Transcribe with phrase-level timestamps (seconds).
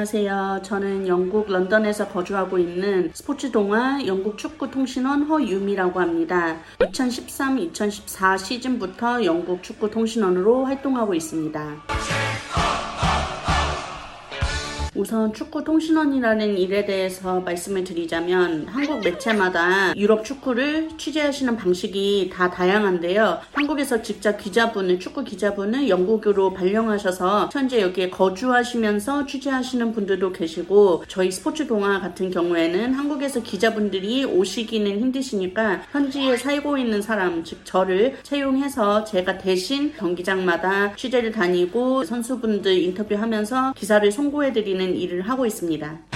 [0.00, 0.60] 안녕하세요.
[0.62, 6.56] 저는 영국 런던에서 거주하고 있는 스포츠 동화 영국 축구 통신원 허유미라고 합니다.
[6.78, 11.82] 2013-2014 시즌부터 영국 축구 통신원으로 활동하고 있습니다.
[15.00, 23.38] 우선 축구 통신원이라는 일에 대해서 말씀을 드리자면 한국 매체마다 유럽 축구를 취재하시는 방식이 다 다양한데요.
[23.54, 31.66] 한국에서 직접 기자분을 축구 기자분을 영국으로 발령하셔서 현재 여기에 거주하시면서 취재하시는 분들도 계시고 저희 스포츠
[31.66, 39.38] 동화 같은 경우에는 한국에서 기자분들이 오시기는 힘드시니까 현지에 살고 있는 사람 즉 저를 채용해서 제가
[39.38, 46.09] 대신 경기장마다 취재를 다니고 선수분들 인터뷰하면서 기사를 송고해드리는 일을 하고 있습니다.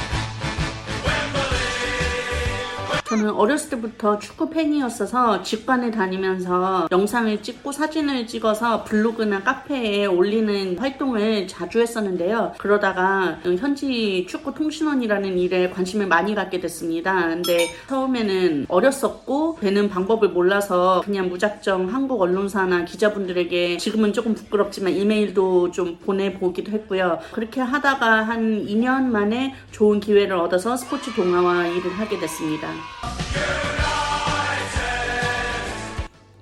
[3.06, 11.46] 저는 어렸을 때부터 축구 팬이었어서 직관에 다니면서 영상을 찍고 사진을 찍어서 블로그나 카페에 올리는 활동을
[11.46, 12.54] 자주 했었는데요.
[12.56, 17.28] 그러다가 현지 축구 통신원이라는 일에 관심을 많이 갖게 됐습니다.
[17.28, 25.72] 근데 처음에는 어렸었고 되는 방법을 몰라서 그냥 무작정 한국 언론사나 기자분들에게 지금은 조금 부끄럽지만 이메일도
[25.72, 27.18] 좀 보내보기도 했고요.
[27.32, 32.72] 그렇게 하다가 한 2년 만에 좋은 기회를 얻어서 스포츠 동화와 일을 하게 됐습니다.
[33.04, 33.83] Yeah!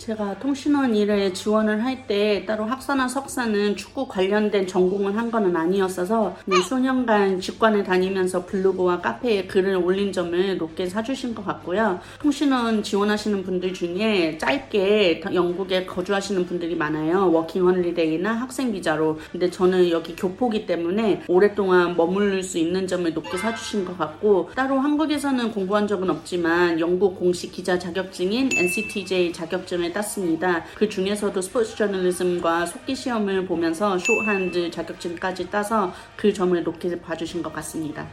[0.03, 6.37] 제가 통신원 일에 지원을 할 때 따로 학사나 석사는 축구 관련된 전공을 한 거는 아니었어서
[6.69, 12.01] 수년간 직관을 다니면서 블로그와 카페에 글을 올린 점을 높게 사주신 것 같고요.
[12.21, 17.31] 통신원 지원하시는 분들 중에 짧게 영국에 거주하시는 분들이 많아요.
[17.31, 19.19] working holiday나 학생 비자로.
[19.31, 24.79] 근데 저는 여기 교포기 때문에 오랫동안 머무를 수 있는 점을 높게 사주신 것 같고 따로
[24.79, 30.65] 한국에서는 공부한 적은 없지만 영국 공식 기자 자격증인 NCTJ 자격증을 땄습니다.
[30.75, 37.53] 그 중에서도 스포츠 저널리즘과 속기 시험을 보면서 shorthand 자격증까지 따서 그 점을 높게 봐주신 것
[37.53, 38.07] 같습니다.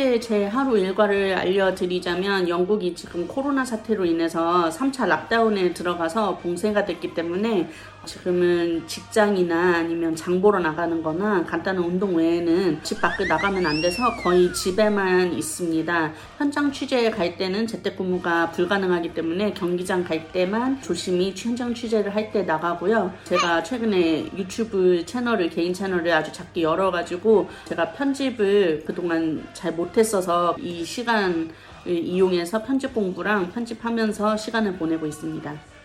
[0.00, 7.12] 현재 제 하루 일과를 알려드리자면 영국이 지금 코로나 사태로 인해서 3차 락다운에 들어가서 봉쇄가 됐기
[7.12, 7.68] 때문에
[8.06, 14.16] 지금은 직장이나 아니면 장 보러 나가는 거나 간단한 운동 외에는 집 밖에 나가면 안 돼서
[14.22, 16.12] 거의 집에만 있습니다.
[16.38, 22.42] 현장 취재에 갈 때는 재택근무가 불가능하기 때문에 경기장 갈 때만 조심히 현장 취재를 할 때
[22.44, 23.12] 나가고요.
[23.24, 30.56] 제가 최근에 유튜브 채널을 개인 채널을 아주 작게 열어가지고 제가 편집을 그동안 잘 못 했어서
[30.58, 31.50] 이 시간을
[31.86, 35.79] 이용해서 편집 공부랑 편집하면서 시간을 보내고 있습니다.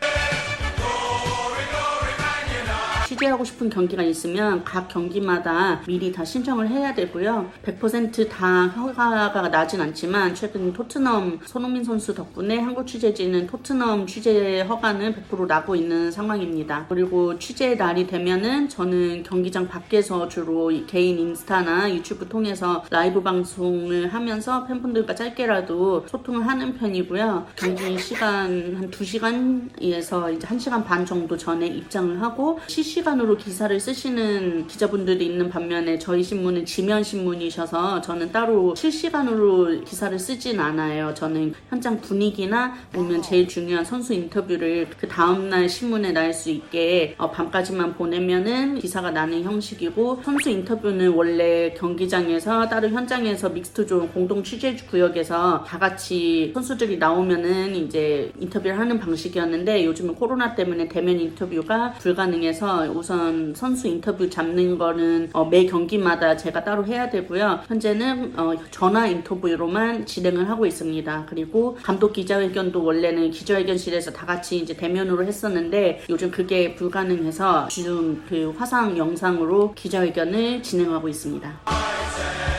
[3.06, 7.52] 취재하고 싶은 경기가 있으면 각 경기마다 미리 다 신청을 해야 되고요.
[7.64, 15.48] 100%다 허가가 나진 않지만 최근 토트넘 손흥민 선수 덕분에 한국 취재진은 토트넘 취재 허가는 100%
[15.48, 16.88] 나고 있는 상황입니다.
[16.90, 24.66] 그리고 취재 날이 되면은 저는 경기장 밖에서 주로 개인 인스타나 유튜브 통해서 라이브 방송을 하면서
[24.66, 27.48] 팬분들과 짧게라도 소통을 하는 편이고요.
[27.56, 34.68] 경기 시간 한 2시간에서 이제 1시간 반 정도 전에 입장을 하고 실시 실시간으로 기사를 쓰시는
[34.68, 41.14] 기자분들도 있는 반면에 저희 신문은 지면 신문이셔서 저는 따로 실시간으로 기사를 쓰진 않아요.
[41.14, 47.32] 저는 현장 분위기나 아니면 제일 중요한 선수 인터뷰를 그 다음날 신문에 날 수 있게 어,
[47.32, 55.64] 밤까지만 보내면은 기사가 나는 형식이고 선수 인터뷰는 원래 경기장에서 따로 현장에서 믹스트존 공동 취재 구역에서
[55.66, 63.54] 다 같이 선수들이 나오면은 이제 인터뷰를 하는 방식이었는데 요즘은 코로나 때문에 대면 인터뷰가 불가능해서 우선
[63.56, 67.62] 선수 인터뷰 잡는 거는 어, 매 경기마다 제가 따로 해야 되고요.
[67.68, 71.26] 현재는 어, 전화 인터뷰로만 진행을 하고 있습니다.
[71.30, 78.54] 그리고 감독 기자회견도 원래는 기자회견실에서 다 같이 이제 대면으로 했었는데 요즘 그게 불가능해서 지금 그
[78.58, 82.55] 화상 영상으로 기자회견을 진행하고 있습니다.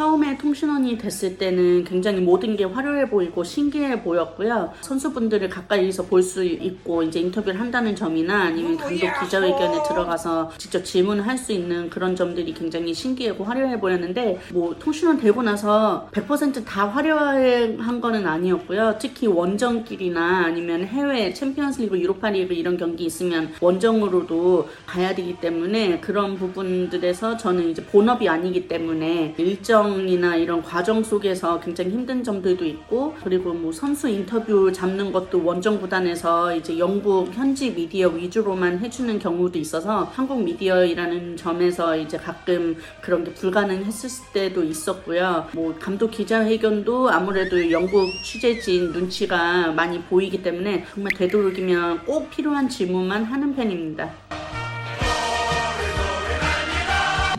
[0.00, 4.72] 처음에 통신원이 됐을 때는 굉장히 모든 게 화려해 보이고 신기해 보였고요.
[4.80, 11.26] 선수분들을 가까이서 볼 수 있고 이제 인터뷰를 한다는 점이나 아니면 감독 기자회견에 들어가서 직접 질문을
[11.26, 18.26] 할수 있는 그런 점들이 굉장히 신기하고 화려해 보였는데 뭐 통신원 되고 나서 100%다 화려한 거는
[18.26, 18.96] 아니었고요.
[19.00, 27.36] 특히 원정길이나 아니면 해외 챔피언스리그, 유로파리그 이런 경기 있으면 원정으로도 가야 되기 때문에 그런 부분들에서
[27.36, 33.52] 저는 이제 본업이 아니기 때문에 일정 과정이나 이런 과정 속에서 굉장히 힘든 점들도 있고 그리고
[33.52, 40.04] 뭐 선수 인터뷰 잡는 것도 원정 구단에서 이제 영국 현지 미디어 위주로만 해주는 경우도 있어서
[40.14, 45.48] 한국 미디어이라는 점에서 이제 가끔 그런 게 불가능했을 때도 있었고요.
[45.52, 53.24] 뭐 감독 기자회견도 아무래도 영국 취재진 눈치가 많이 보이기 때문에 정말 되도록이면 꼭 필요한 질문만
[53.24, 54.10] 하는 편입니다.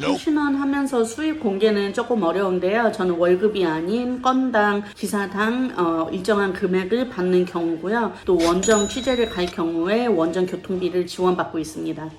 [0.07, 2.92] 통신원 하면서 수입 공개는 조금 어려운데요.
[2.92, 8.13] 저는 월급이 아닌 건당, 기사당 어, 일정한 금액을 받는 경우고요.
[8.25, 12.09] 또 원정 취재를 갈 경우에 원정 교통비를 지원받고 있습니다.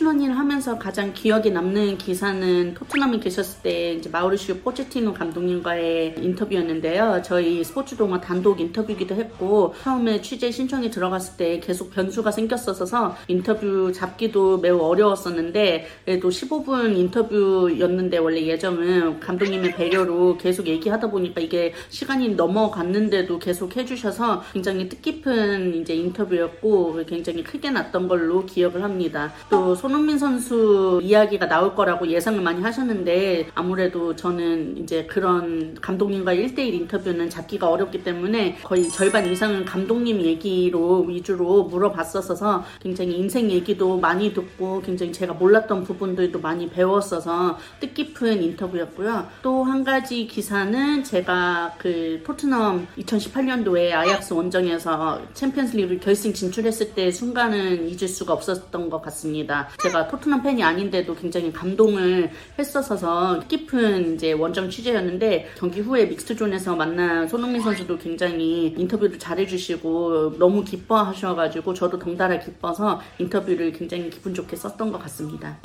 [0.00, 7.20] 통신원일 하면서 가장 기억에 남는 기사는 토트넘에 계셨을 때 이제 마우리시오 포체티노 감독님과의 인터뷰였는데요.
[7.22, 13.92] 저희 스포츠 동화 단독 인터뷰기도 했고 처음에 취재 신청이 들어갔을 때 계속 변수가 생겼어서 인터뷰
[13.92, 22.36] 잡기도 매우 어려웠었는데 그래도 15분 인터뷰였는데 원래 예정은 감독님의 배려로 계속 얘기하다 보니까 이게 시간이
[22.36, 29.34] 넘어갔는데도 계속 해주셔서 굉장히 뜻깊은 이제 인터뷰였고 굉장히 크게 났던 걸로 기억을 합니다.
[29.50, 36.74] 또 손흥민 선수 이야기가 나올 거라고 예상을 많이 하셨는데 아무래도 저는 이제 그런 감독님과 1대1
[36.74, 44.34] 인터뷰는 잡기가 어렵기 때문에 거의 절반 이상은 감독님 얘기로 위주로 물어봤었어서 굉장히 인생 얘기도 많이
[44.34, 49.26] 듣고 굉장히 제가 몰랐던 부분들도 많이 배웠어서 뜻깊은 인터뷰였고요.
[49.42, 57.10] 또 한 가지 기사는 제가 그 토트넘 2018년도에 아약스 원정에서 챔피언스 리그 결승 진출했을 때
[57.12, 59.68] 순간은 잊을 수가 없었던 것 같습니다.
[59.82, 67.26] 제가 토트넘 팬이 아닌데도 굉장히 감동을 했었어서 깊은 이제 원정 취재였는데 경기 후에 믹스존에서 만난
[67.26, 74.92] 손흥민 선수도 굉장히 인터뷰를 잘해주시고 너무 기뻐하셔가지고 저도 덩달아 기뻐서 인터뷰를 굉장히 기분 좋게 썼던
[74.92, 75.58] 것 같습니다.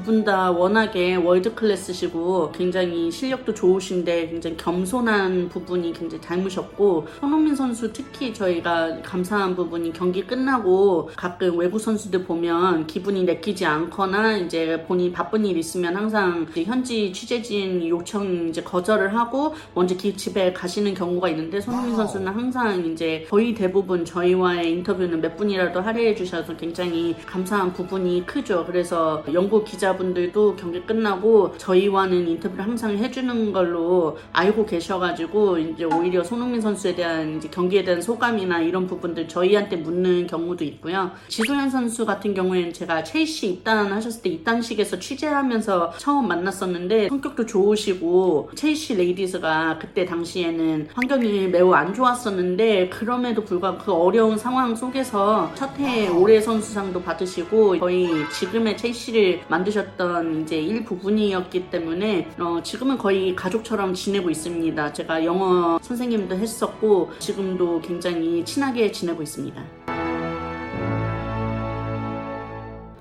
[0.00, 7.54] 두 분 다 워낙에 월드 클래스시고 굉장히 실력도 좋으신데 굉장히 겸손한 부분이 굉장히 닮으셨고 손흥민
[7.54, 14.82] 선수 특히 저희가 감사한 부분이 경기 끝나고 가끔 외국 선수들 보면 기분이 내키지 않거나 이제
[14.86, 21.28] 본인 바쁜 일 있으면 항상 현지 취재진 요청 이제 거절을 하고 먼저 집에 가시는 경우가
[21.30, 27.72] 있는데 손흥민 선수는 항상 이제 거의 대부분 저희와의 인터뷰는 몇 분이라도 할애해 주셔서 굉장히 감사한
[27.72, 28.64] 부분이 크죠.
[28.66, 36.24] 그래서 영국 기자 기자분들도 경기 끝나고 저희와는 인터뷰를 항상 해주는 걸로 알고 계셔가지고 이제 오히려
[36.24, 41.10] 손흥민 선수에 대한 이제 경기에 대한 소감이나 이런 부분들 저희한테 묻는 경우도 있고요.
[41.28, 48.96] 지소연 선수 같은 경우에는 제가 첼시 입단하셨을 때 입단식에서 취재하면서 처음 만났었는데 성격도 좋으시고 첼시
[48.96, 56.08] 레이디즈가 그때 당시에는 환경이 매우 안 좋았었는데 그럼에도 불구하고 그 어려운 상황 속에서 첫 해에
[56.08, 63.94] 올해 선수상도 받으시고 거의 지금의 첼시를 만드셨 해주셨던 이제 일부분이었기 때문에 어, 지금은 거의 가족처럼
[63.94, 64.92] 지내고 있습니다.
[64.92, 69.79] 제가 영어 선생님도 했었고 지금도 굉장히 친하게 지내고 있습니다.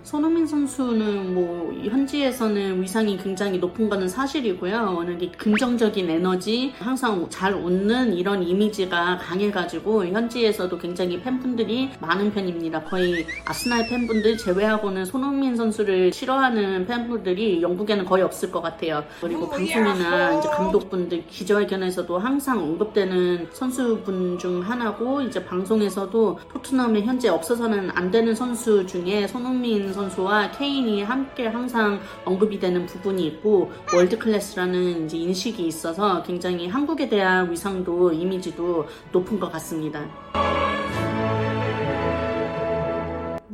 [0.09, 4.95] 손흥민 선수는 뭐 현지에서는 위상이 굉장히 높은 거는 사실이고요.
[4.95, 12.85] 워낙에 긍정적인 에너지, 항상 잘 웃는 이런 이미지가 강해가지고 현지에서도 굉장히 팬분들이 많은 편입니다.
[12.85, 19.03] 거의 아스날 팬분들 제외하고는 손흥민 선수를 싫어하는 팬분들이 영국에는 거의 없을 것 같아요.
[19.21, 27.91] 그리고 방송이나 이제 감독분들 기자회견에서도 항상 언급되는 선수분 중 하나고 이제 방송에서도 토트넘에 현재 없어서는
[27.93, 35.05] 안 되는 선수 중에 손흥민 선수와 케인이 함께 항상 언급이 되는 부분이 있고 world class라는
[35.05, 40.05] 이제 인식이 있어서 굉장히 한국에 대한 위상도 이미지도 높은 것 같습니다.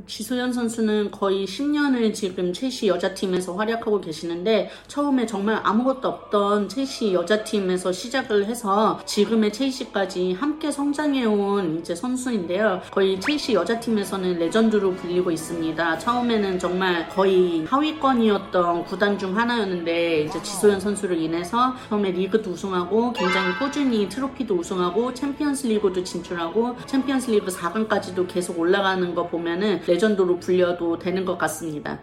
[0.07, 7.91] 지소연 선수는 거의 10년을 지금 첼시 여자팀에서 활약하고 계시는데 처음에 정말 아무것도 없던 첼시 여자팀에서
[7.91, 12.81] 시작을 해서 지금의 첼시까지 함께 성장해온 이제 선수인데요.
[12.91, 15.97] 거의 첼시 여자팀에서는 legend로 불리고 있습니다.
[15.97, 23.57] 처음에는 정말 거의 하위권이었던 구단 중 하나였는데 이제 지소연 선수를 인해서 처음에 리그도 우승하고 굉장히
[23.57, 30.99] 꾸준히 트로피도 우승하고 챔피언스 리그도 진출하고 챔피언스 리그 4강까지도 계속 올라가는 거 보면은 legend로 불려도
[30.99, 31.99] 되는 것 같습니다.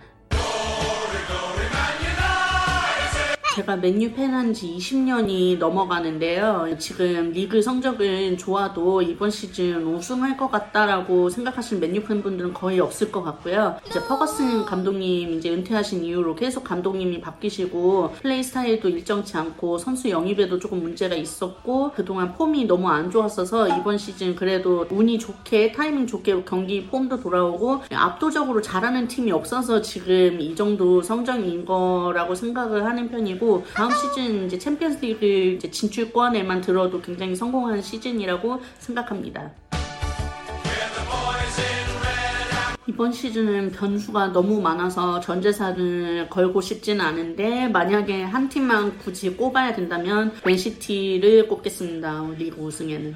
[3.55, 6.75] 제가 맨유 팬한 지 20년이 넘어가는데요.
[6.79, 13.23] 지금 리그 성적은 좋아도 이번 시즌 우승할 것 같다라고 생각하시는 맨유 팬분들은 거의 없을 것
[13.23, 13.77] 같고요.
[13.87, 20.59] 이제 퍼거슨 감독님 이제 은퇴하신 이후로 계속 감독님이 바뀌시고 플레이 스타일도 일정치 않고 선수 영입에도
[20.59, 26.45] 조금 문제가 있었고 그동안 폼이 너무 안 좋았어서 이번 시즌 그래도 운이 좋게 타이밍 좋게
[26.45, 33.42] 경기 폼도 돌아오고 압도적으로 잘하는 팀이 없어서 지금 이 정도 성적인 거라고 생각을 하는 편이고
[33.43, 39.51] 시즌이고 다음 시즌 이제 챔피언스리그 이제 진출권에만 들어도 굉장히 성공한 시즌이라고 생각합니다.
[42.87, 49.75] 이번 시즌은 변수가 너무 많아서 전 재산을 걸고 싶지는 않은데 만약에 한 팀만 굳이 꼽아야
[49.75, 52.27] 된다면 맨시티를 꼽겠습니다.
[52.39, 53.15] 리그 우승에는.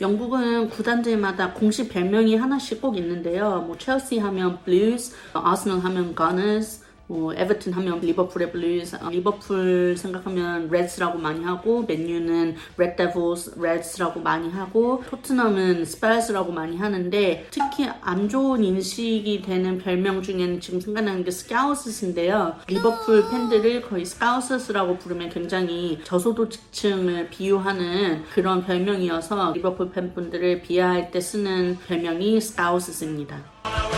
[0.00, 3.62] 영국은 구단들마다 공식 별명이 하나씩 꼭 있는데요.
[3.66, 10.68] 뭐 첼시 하면 Blues, 아스널 하면 Gunners, 뭐 에버튼 하면 리버풀의 Blues, 어, 리버풀 생각하면
[10.70, 18.28] Reds라고 많이 하고 맨유는 Red Devils, Reds라고 많이 하고 토트넘은 Spurs라고 많이 하는데 특히 안
[18.28, 22.54] 좋은 인식이 되는 별명 중에는 지금 생각나는 게 Scouse인데요.
[22.68, 31.76] 리버풀 팬들을 거의 Scouse라고 부르면 굉장히 저소득층을 비유하는 그런 별명이어서 리버풀 팬분들을 비하할 때 쓰는
[31.88, 33.89] 별명이 Scouse입니다.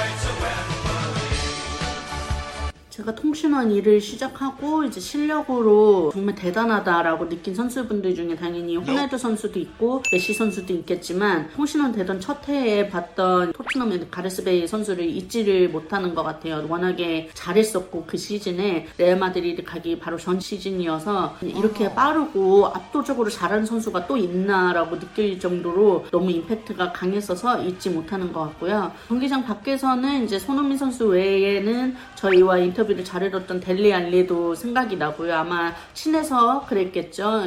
[3.03, 10.03] 제가 통신원 일을 시작하고 이제 실력으로 정말 대단하다라고 느낀 선수분들 중에 당연히 호날두 선수도 있고
[10.13, 16.23] 메시 선수도 있겠지만 통신원 되던 첫 해에 봤던 토트넘의 가레스 베일 선수를 잊지를 못하는 것
[16.23, 16.65] 같아요.
[16.69, 24.07] 워낙에 잘했었고 그 시즌에 레알 마드리드 가기 바로 전 시즌이어서 이렇게 빠르고 압도적으로 잘하는 선수가
[24.07, 28.93] 또 있나라고 느낄 정도로 너무 임팩트가 강했어서 잊지 못하는 것 같고요.
[29.09, 35.35] 경기장 밖에서는 이제 손흥민 선수 외에는 저희와 인터 인터뷰를 잘해줬던 델리 알리도 생각이 나고요.
[35.35, 37.43] 아마 친해서 그랬겠죠.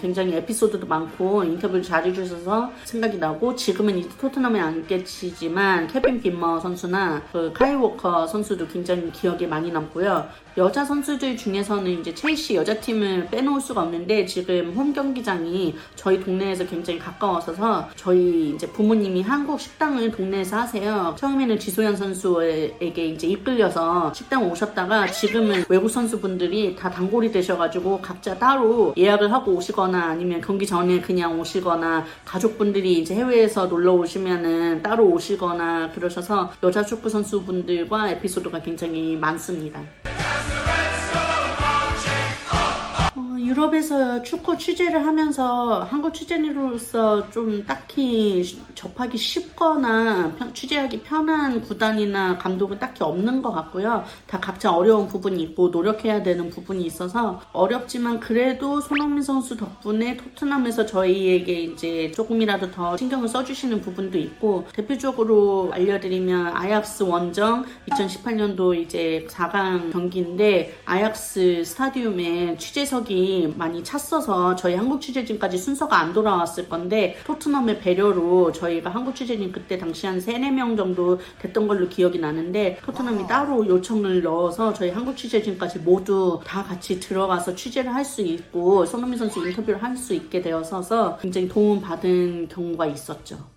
[0.00, 7.22] 굉장히 에피소드도 많고 인터뷰를 잘해주셔서 생각이 나고 지금은 이제 토트넘에 안 계시지만 케빈 비머 선수나
[7.32, 10.46] 그 카일 워커 선수도 굉장히 기억에 많이 남고요.
[10.58, 16.98] 여자 선수들 중에서는 이제 첼시 여자팀을 빼놓을 수가 없는데 지금 홈 경기장이 저희 동네에서 굉장히
[16.98, 21.14] 가까워서 저희 이제 부모님이 한국 식당을 동네에서 하세요.
[21.18, 28.94] 처음에는 지소연 선수에게 이제 이끌려서 식당 오셨다가 지금은 외국 선수분들이 다 단골이 되셔가지고 각자 따로
[28.96, 35.90] 예약을 하고 오시거나 아니면 경기 전에 그냥 오시거나 가족분들이 이제 해외에서 놀러 오시면은 따로 오시거나
[35.92, 39.82] 그러셔서 여자 축구 선수분들과 에피소드가 굉장히 많습니다.
[43.46, 48.42] 유럽에서 축구 취재를 하면서 한국 취재리로서 좀 딱히
[48.74, 54.04] 접하기 쉽거나 취재하기 편한 구단이나 감독은 딱히 없는 것 같고요.
[54.26, 60.84] 다 각자 어려운 부분이 있고 노력해야 되는 부분이 있어서 어렵지만 그래도 손흥민 선수 덕분에 토트넘에서
[60.84, 69.92] 저희에게 이제 조금이라도 더 신경을 써주시는 부분도 있고 대표적으로 알려드리면 아약스 원정 2018년도 이제 4강
[69.92, 78.52] 경기인데 아약스 스타디움에 취재석이 많이 찼어서 저희 한국 취재진까지 순서가 안 돌아왔을 건데 토트넘의 배려로
[78.52, 83.66] 저희가 한국 취재진 그때 당시 한 3, 4명 정도 됐던 걸로 기억이 나는데 토트넘이 따로
[83.66, 89.44] 요청을 넣어서 저희 한국 취재진까지 모두 다 같이 들어가서 취재를 할 수 있고 손흥민 선수
[89.46, 93.55] 인터뷰를 할 수 있게 되어서 굉장히 도움받은 경우가 있었죠.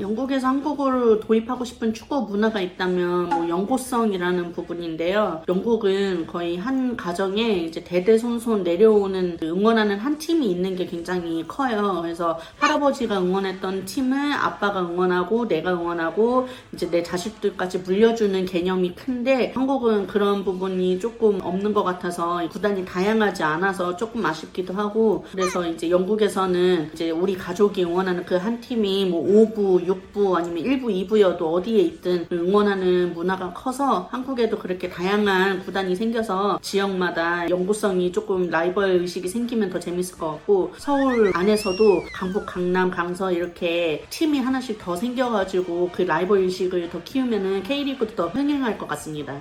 [0.00, 5.42] 영국에서 한국어를 도입하고 싶은 축구 문화가 있다면 뭐 연고성이라는 부분인데요.
[5.48, 11.98] 영국은 거의 한 가정에 이제 대대손손 내려오는 응원하는 한 팀이 있는 게 굉장히 커요.
[12.02, 20.06] 그래서 할아버지가 응원했던 팀을 아빠가 응원하고 내가 응원하고 이제 내 자식들까지 물려주는 개념이 큰데 한국은
[20.06, 26.90] 그런 부분이 조금 없는 것 같아서 구단이 다양하지 않아서 조금 아쉽기도 하고 그래서 이제 영국에서는
[26.94, 32.26] 이제 우리 가족이 응원하는 그 한 팀이 뭐 5부, 6부 아니면 1부, 2부여도 어디에 있든
[32.32, 39.78] 응원하는 문화가 커서 한국에도 그렇게 다양한 구단이 생겨서 지역마다 연구성이 조금 라이벌 의식이 생기면 더
[39.78, 46.40] 재밌을 것 같고 서울 안에서도 강북, 강남, 강서 이렇게 팀이 하나씩 더 생겨가지고 그 라이벌
[46.40, 49.40] 의식을 더 키우면은 K리그도 더 흥행할 것 같습니다.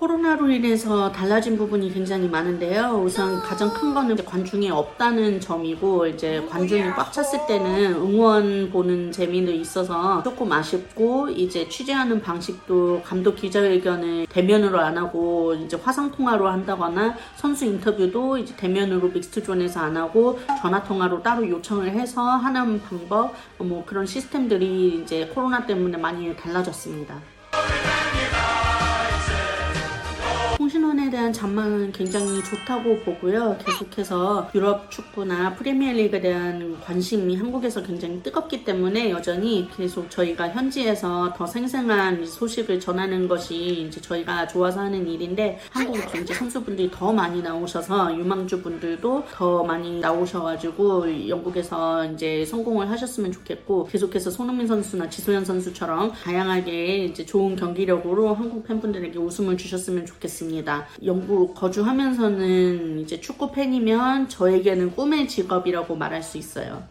[0.00, 3.02] 코로나로 인해서 달라진 부분이 굉장히 많은데요.
[3.04, 9.52] 우선 가장 큰 거는 관중이 없다는 점이고 이제 관중이 꽉 찼을 때는 응원 보는 재미도
[9.52, 17.14] 있어서 조금 아쉽고 이제 취재하는 방식도 감독 기자회견을 대면으로 안 하고 이제 화상 통화로 한다거나
[17.36, 23.34] 선수 인터뷰도 이제 대면으로 믹스트 존에서 안 하고 전화 통화로 따로 요청을 해서 하는 방법
[23.58, 27.20] 뭐 그런 시스템들이 이제 코로나 때문에 많이 달라졌습니다.
[31.10, 33.56] 대한 전망은 굉장히 좋다고 보고요.
[33.64, 41.46] 계속해서 유럽 축구나 프리미어리그에 대한 관심이 한국에서 굉장히 뜨겁기 때문에 여전히 계속 저희가 현지에서 더
[41.46, 48.16] 생생한 소식을 전하는 것이 이제 저희가 좋아서 하는 일인데 한국에서 이제 선수분들이 더 많이 나오셔서
[48.16, 56.12] 유망주 분들도 더 많이 나오셔가지고 영국에서 이제 성공을 하셨으면 좋겠고 계속해서 손흥민 선수나 지소연 선수처럼
[56.12, 60.86] 다양하게 이제 좋은 경기력으로 한국 팬분들에게 웃음을 주셨으면 좋겠습니다.
[61.04, 66.82] 영국 거주하면서는 이제 축구 팬이면 저에게는 꿈의 직업이라고 말할 수 있어요.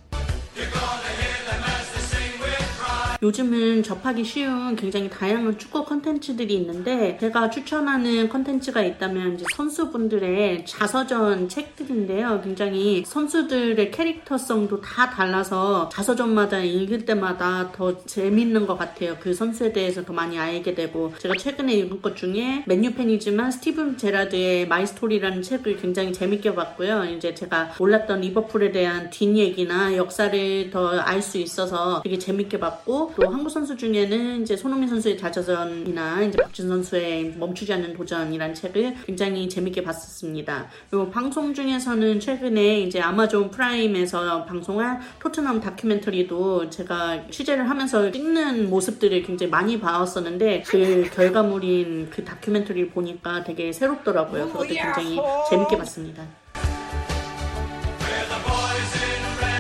[3.22, 11.50] 요즘은 접하기 쉬운 굉장히 다양한 축구 컨텐츠들이 있는데 제가 추천하는 컨텐츠가 있다면 이제 선수분들의 자서전
[11.50, 12.42] 책들인데요.
[12.42, 19.18] 굉장히 선수들의 캐릭터성도 다 달라서 자서전마다 읽을 때마다 더 재밌는 것 같아요.
[19.20, 23.98] 그 선수에 대해서 더 많이 알게 되고 제가 최근에 읽은 것 중에 맨유 팬이지만 스티븐
[23.98, 27.06] 제라드의 My Story라는 책을 굉장히 재밌게 봤고요.
[27.06, 33.30] 이제 제가 몰랐던 리버풀에 대한 뒷얘기나 역사를 더 알 수 있어서 되게 재밌게 봤고 또
[33.30, 39.48] 한국 선수 중에는 이제 손흥민 선수의 자서전이나 이제 박지성 선수의 멈추지 않는 도전이라는 책을 굉장히
[39.50, 40.68] 재밌게 봤었습니다.
[40.90, 49.24] 그리고 방송 중에서는 최근에 이제 아마존 프라임에서 방송한 토트넘 다큐멘터리도 제가 취재를 하면서 찍는 모습들을
[49.24, 54.48] 굉장히 많이 봐왔었는데 그 결과물인 그 다큐멘터리를 보니까 되게 새롭더라고요.
[54.48, 56.24] 그것도 굉장히 재밌게 봤습니다.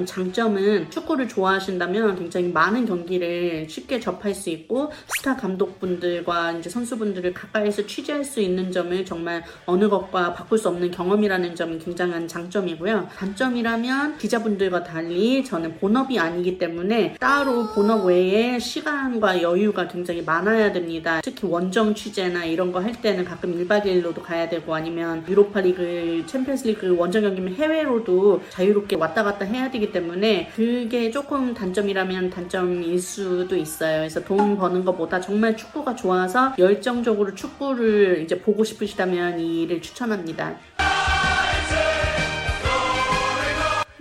[0.05, 7.85] 장점은 축구를 좋아하신다면 굉장히 많은 경기를 쉽게 접할 수 있고 스타 감독분들과 이제 선수분들을 가까이서
[7.85, 13.09] 취재할 수 있는 점을 정말 어느 것과 바꿀 수 없는 경험이라는 점이 굉장한 장점이고요.
[13.17, 21.21] 단점이라면 기자분들과 달리 저는 본업이 아니기 때문에 따로 본업 외에 시간과 여유가 굉장히 많아야 됩니다.
[21.23, 26.23] 특히 원정 취재나 이런 거 할 때는 가끔 1박 2일로도 가야 되고 아니면 유로파 리그,
[26.25, 32.99] 챔피언스 리그 원정 경기면 해외로도 자유롭게 왔다 갔다 해야 되기 때문에 그게 조금 단점이라면 단점일
[32.99, 33.99] 수도 있어요.
[33.99, 40.57] 그래서 돈 버는 것보다 정말 축구가 좋아서 열정적으로 축구를 이제 보고 싶으시다면 이 일을 추천합니다.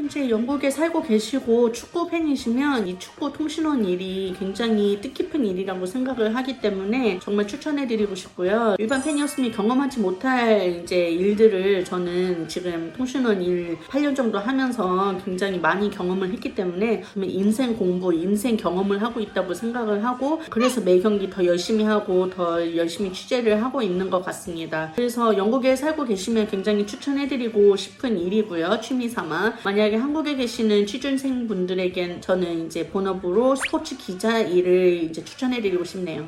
[0.09, 6.63] 현재 영국에 살고 계시고 축구 팬이시면 이 축구 통신원 일이 굉장히 뜻깊은 일이라고 생각을 하기
[6.63, 8.77] 때문에 정말 추천해드리고 싶고요.
[8.79, 15.91] 일반 팬이었으면 경험하지 못할 이제 일들을 저는 지금 통신원 일 8년 정도 하면서 굉장히 많이
[15.91, 21.45] 경험을 했기 때문에 인생 공부, 인생 경험을 하고 있다고 생각을 하고 그래서 매 경기 더
[21.45, 24.91] 열심히 하고 더 열심히 취재를 하고 있는 것 같습니다.
[24.97, 28.81] 그래서 영국에 살고 계시면 굉장히 추천해드리고 싶은 일이고요.
[28.81, 29.59] 취미 삼아.
[29.63, 36.27] 만약에 한국에 계시는 취준생 분들에겐 저는 이제 본업으로 스포츠 기자 일을 이제 추천해드리고 싶네요.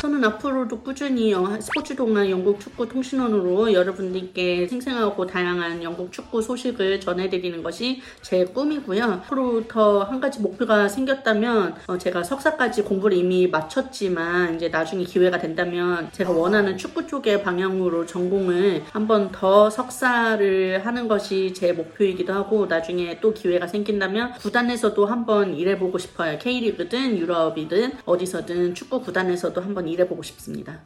[0.00, 7.00] 저는 앞으로도 꾸준히 영- 스포츠 동안 영국 축구 통신원으로 여러분들께 생생하고 다양한 영국 축구 소식을
[7.00, 9.04] 전해드리는 것이 제 꿈이고요.
[9.04, 15.38] 앞으로 더 한 가지 목표가 생겼다면 어, 제가 석사까지 공부를 이미 마쳤지만 이제 나중에 기회가
[15.38, 22.64] 된다면 제가 원하는 축구 쪽의 방향으로 전공을 한번 더 석사를 하는 것이 제 목표이기도 하고
[22.64, 26.38] 나중에 또 기회가 생긴다면 구단에서도 한번 일해보고 싶어요.
[26.38, 30.80] K리그든 유럽이든 어디서든 축구 구단에서도 한번 일해보고 싶습니다.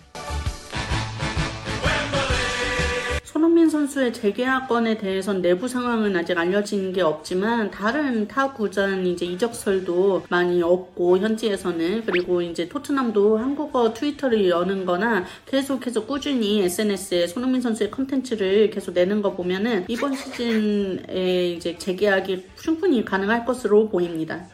[3.34, 9.26] 손흥민 선수의 재계약 건에 대해선 내부 상황은 아직 알려진 게 없지만 다른 타 구단 이제
[9.26, 17.60] 이적설도 많이 없고 현지에서는 그리고 이제 토트넘도 한국어 트위터를 여는 거나 계속해서 꾸준히 SNS에 손흥민
[17.60, 24.46] 선수의 컨텐츠를 계속 내는 거 보면은 이번 시즌에 이제 재계약이 충분히 가능할 것으로 보입니다.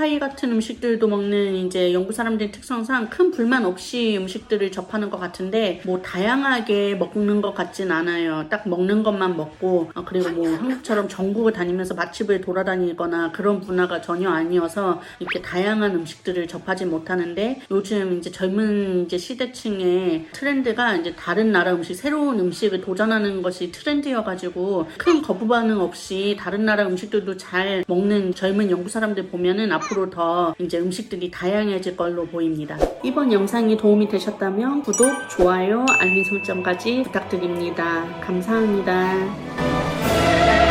[0.00, 5.82] 파이 같은 음식들도 먹는 이제 영국 사람들의 특성상 큰 불만 없이 음식들을 접하는 것 같은데
[5.84, 8.46] 뭐 다양하게 먹는 것 같진 않아요.
[8.48, 14.30] 딱 먹는 것만 먹고 어, 그리고 뭐 한국처럼 전국을 다니면서 맛집을 돌아다니거나 그런 문화가 전혀
[14.30, 21.74] 아니어서 이렇게 다양한 음식들을 접하지 못하는데 요즘 이제 젊은 이제 시대층의 트렌드가 이제 다른 나라
[21.74, 28.34] 음식 새로운 음식을 도전하는 것이 트렌드여가지고 큰 거부 반응 없이 다른 나라 음식들도 잘 먹는
[28.34, 32.76] 젊은 영국 사람들 보면은 앞으로 더 이제 음식들이 다양해질 걸로 보입니다.
[33.04, 38.04] 이번 영상이 도움이 되셨다면 구독, 좋아요, 알림 설정까지 부탁드립니다.
[38.20, 40.69] 감사합니다.